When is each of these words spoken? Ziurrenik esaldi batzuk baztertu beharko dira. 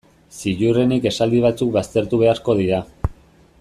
Ziurrenik 0.37 1.05
esaldi 1.11 1.43
batzuk 1.45 1.71
baztertu 1.77 2.21
beharko 2.25 2.57
dira. 2.63 2.85